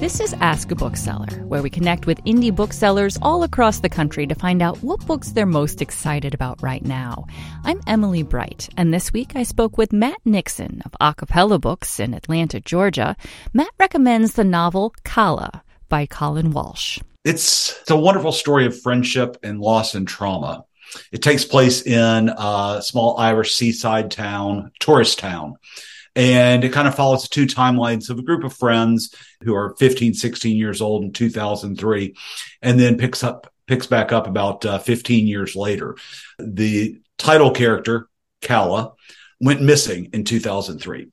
This 0.00 0.18
is 0.18 0.32
Ask 0.40 0.70
a 0.70 0.74
Bookseller, 0.74 1.44
where 1.44 1.60
we 1.60 1.68
connect 1.68 2.06
with 2.06 2.24
indie 2.24 2.56
booksellers 2.56 3.18
all 3.20 3.42
across 3.42 3.80
the 3.80 3.90
country 3.90 4.26
to 4.26 4.34
find 4.34 4.62
out 4.62 4.82
what 4.82 5.06
books 5.06 5.32
they're 5.32 5.44
most 5.44 5.82
excited 5.82 6.32
about 6.32 6.62
right 6.62 6.82
now. 6.82 7.26
I'm 7.64 7.82
Emily 7.86 8.22
Bright, 8.22 8.70
and 8.78 8.94
this 8.94 9.12
week 9.12 9.32
I 9.34 9.42
spoke 9.42 9.76
with 9.76 9.92
Matt 9.92 10.16
Nixon 10.24 10.80
of 10.86 10.96
A 11.02 11.12
Cappella 11.12 11.58
Books 11.58 12.00
in 12.00 12.14
Atlanta, 12.14 12.60
Georgia. 12.60 13.14
Matt 13.52 13.72
recommends 13.78 14.32
the 14.32 14.42
novel 14.42 14.94
Kala 15.04 15.62
by 15.90 16.06
Colin 16.06 16.52
Walsh. 16.52 16.98
It's, 17.26 17.78
it's 17.82 17.90
a 17.90 17.96
wonderful 17.96 18.32
story 18.32 18.64
of 18.64 18.80
friendship 18.80 19.36
and 19.42 19.60
loss 19.60 19.94
and 19.94 20.08
trauma. 20.08 20.64
It 21.12 21.20
takes 21.20 21.44
place 21.44 21.82
in 21.82 22.30
a 22.30 22.80
small 22.82 23.18
Irish 23.18 23.52
seaside 23.52 24.10
town, 24.10 24.72
tourist 24.80 25.18
town. 25.18 25.56
And 26.16 26.64
it 26.64 26.72
kind 26.72 26.88
of 26.88 26.94
follows 26.94 27.22
the 27.22 27.28
two 27.28 27.46
timelines 27.46 28.10
of 28.10 28.18
a 28.18 28.22
group 28.22 28.44
of 28.44 28.52
friends 28.52 29.14
who 29.42 29.54
are 29.54 29.76
15, 29.78 30.14
16 30.14 30.56
years 30.56 30.80
old 30.80 31.04
in 31.04 31.12
2003, 31.12 32.14
and 32.62 32.80
then 32.80 32.98
picks 32.98 33.22
up, 33.22 33.52
picks 33.66 33.86
back 33.86 34.12
up 34.12 34.26
about 34.26 34.64
uh, 34.64 34.78
15 34.78 35.26
years 35.26 35.54
later. 35.54 35.96
The 36.38 36.98
title 37.18 37.52
character, 37.52 38.08
Kala, 38.42 38.92
went 39.40 39.62
missing 39.62 40.10
in 40.12 40.24
2003. 40.24 41.08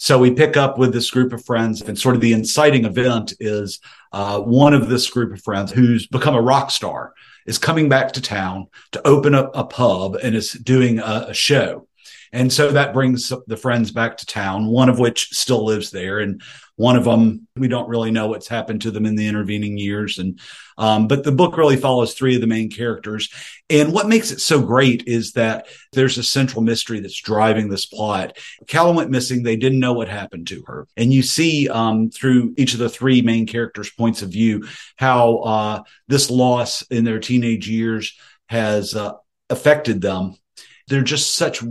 So 0.00 0.18
we 0.18 0.30
pick 0.30 0.56
up 0.56 0.78
with 0.78 0.92
this 0.92 1.10
group 1.10 1.32
of 1.32 1.44
friends, 1.44 1.82
and 1.82 1.98
sort 1.98 2.14
of 2.14 2.20
the 2.20 2.32
inciting 2.32 2.84
event 2.84 3.34
is 3.40 3.80
uh, 4.12 4.38
one 4.38 4.72
of 4.72 4.88
this 4.88 5.10
group 5.10 5.32
of 5.32 5.42
friends 5.42 5.72
who's 5.72 6.06
become 6.06 6.36
a 6.36 6.40
rock 6.40 6.70
star 6.70 7.14
is 7.46 7.58
coming 7.58 7.88
back 7.88 8.12
to 8.12 8.22
town 8.22 8.68
to 8.92 9.04
open 9.06 9.34
up 9.34 9.50
a 9.54 9.64
pub 9.64 10.14
and 10.22 10.36
is 10.36 10.52
doing 10.52 11.00
a, 11.00 11.26
a 11.30 11.34
show. 11.34 11.87
And 12.32 12.52
so 12.52 12.70
that 12.72 12.92
brings 12.92 13.32
the 13.46 13.56
friends 13.56 13.90
back 13.90 14.18
to 14.18 14.26
town, 14.26 14.66
one 14.66 14.88
of 14.88 14.98
which 14.98 15.30
still 15.30 15.64
lives 15.64 15.90
there. 15.90 16.18
And 16.18 16.42
one 16.76 16.94
of 16.94 17.04
them, 17.04 17.48
we 17.56 17.66
don't 17.66 17.88
really 17.88 18.12
know 18.12 18.28
what's 18.28 18.46
happened 18.46 18.82
to 18.82 18.92
them 18.92 19.04
in 19.04 19.16
the 19.16 19.26
intervening 19.26 19.78
years. 19.78 20.18
And, 20.18 20.38
um, 20.76 21.08
but 21.08 21.24
the 21.24 21.32
book 21.32 21.56
really 21.56 21.76
follows 21.76 22.14
three 22.14 22.36
of 22.36 22.40
the 22.40 22.46
main 22.46 22.70
characters. 22.70 23.30
And 23.68 23.92
what 23.92 24.08
makes 24.08 24.30
it 24.30 24.40
so 24.40 24.62
great 24.62 25.02
is 25.08 25.32
that 25.32 25.66
there's 25.92 26.18
a 26.18 26.22
central 26.22 26.62
mystery 26.62 27.00
that's 27.00 27.20
driving 27.20 27.68
this 27.68 27.86
plot. 27.86 28.38
Kala 28.68 28.92
went 28.92 29.10
missing. 29.10 29.42
They 29.42 29.56
didn't 29.56 29.80
know 29.80 29.92
what 29.92 30.08
happened 30.08 30.46
to 30.48 30.62
her. 30.68 30.86
And 30.96 31.12
you 31.12 31.22
see, 31.22 31.68
um, 31.68 32.10
through 32.10 32.54
each 32.56 32.74
of 32.74 32.78
the 32.78 32.88
three 32.88 33.22
main 33.22 33.46
characters' 33.46 33.90
points 33.90 34.22
of 34.22 34.30
view, 34.30 34.68
how, 34.96 35.38
uh, 35.38 35.82
this 36.06 36.30
loss 36.30 36.82
in 36.82 37.02
their 37.02 37.18
teenage 37.18 37.68
years 37.68 38.16
has, 38.46 38.94
uh, 38.94 39.14
affected 39.50 40.00
them. 40.00 40.36
They're 40.86 41.02
just 41.02 41.34
such 41.34 41.62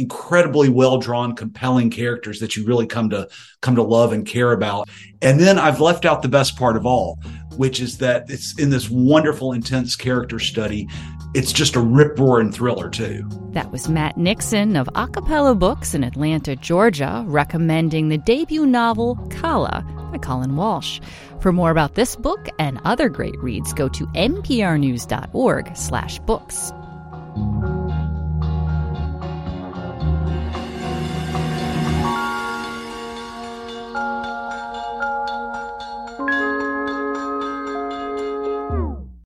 incredibly 0.00 0.68
well 0.68 0.98
drawn, 0.98 1.36
compelling 1.36 1.90
characters 1.90 2.40
that 2.40 2.56
you 2.56 2.64
really 2.64 2.86
come 2.86 3.10
to 3.10 3.28
come 3.60 3.76
to 3.76 3.82
love 3.82 4.12
and 4.12 4.26
care 4.26 4.52
about. 4.52 4.88
And 5.22 5.38
then 5.38 5.58
I've 5.58 5.80
left 5.80 6.04
out 6.04 6.22
the 6.22 6.28
best 6.28 6.56
part 6.56 6.76
of 6.76 6.86
all, 6.86 7.18
which 7.56 7.80
is 7.80 7.98
that 7.98 8.30
it's 8.30 8.58
in 8.58 8.70
this 8.70 8.90
wonderful, 8.90 9.52
intense 9.52 9.94
character 9.94 10.38
study. 10.38 10.88
It's 11.34 11.52
just 11.52 11.76
a 11.76 11.80
rip 11.80 12.18
roaring 12.18 12.50
thriller 12.50 12.90
too. 12.90 13.28
That 13.52 13.70
was 13.70 13.88
Matt 13.88 14.16
Nixon 14.16 14.74
of 14.74 14.88
A 14.96 15.06
Cappella 15.06 15.54
Books 15.54 15.94
in 15.94 16.02
Atlanta, 16.02 16.56
Georgia, 16.56 17.22
recommending 17.26 18.08
the 18.08 18.18
debut 18.18 18.66
novel 18.66 19.14
Kala 19.30 19.84
by 20.10 20.18
Colin 20.18 20.56
Walsh. 20.56 21.00
For 21.40 21.52
more 21.52 21.70
about 21.70 21.94
this 21.94 22.16
book 22.16 22.48
and 22.58 22.80
other 22.84 23.08
great 23.08 23.38
reads, 23.38 23.72
go 23.72 23.88
to 23.88 24.06
nprnews.org/books. 24.08 26.79